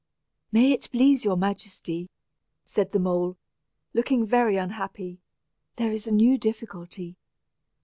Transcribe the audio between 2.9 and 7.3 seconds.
the mole, looking very unhappy, "there is a new difficulty.